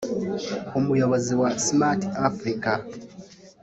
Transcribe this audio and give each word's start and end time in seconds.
umuyobozi 0.79 1.33
wa 1.41 1.49
‘Smart 1.65 2.01
Africa’ 2.29 2.71